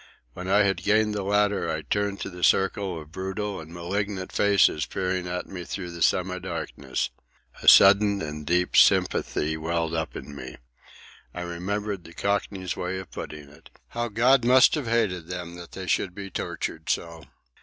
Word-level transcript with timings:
When 0.33 0.47
I 0.47 0.63
had 0.63 0.81
gained 0.81 1.13
the 1.13 1.21
ladder, 1.21 1.69
I 1.69 1.83
turned 1.83 2.19
to 2.21 2.31
the 2.31 2.43
circle 2.43 2.99
of 2.99 3.11
brutal 3.11 3.59
and 3.59 3.71
malignant 3.71 4.31
faces 4.31 4.87
peering 4.87 5.27
at 5.27 5.45
me 5.45 5.63
through 5.63 5.91
the 5.91 6.01
semi 6.01 6.39
darkness. 6.39 7.11
A 7.61 7.67
sudden 7.67 8.19
and 8.19 8.43
deep 8.43 8.75
sympathy 8.75 9.57
welled 9.57 9.93
up 9.93 10.15
in 10.15 10.35
me. 10.35 10.57
I 11.35 11.41
remembered 11.41 12.03
the 12.03 12.13
Cockney's 12.15 12.75
way 12.75 12.97
of 12.97 13.11
putting 13.11 13.47
it. 13.51 13.69
How 13.89 14.07
God 14.07 14.43
must 14.43 14.73
have 14.73 14.87
hated 14.87 15.27
them 15.27 15.53
that 15.57 15.73
they 15.73 15.85
should 15.85 16.15
be 16.15 16.31
tortured 16.31 16.89
so! 16.89 17.23